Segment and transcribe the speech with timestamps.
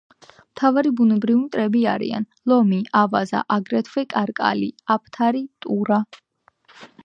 [0.43, 6.05] მთავარი ბუნებრივი მტრები არიან: ლომი, ავაზა, აგრეთვე კარაკალი, აფთარი, ტურა.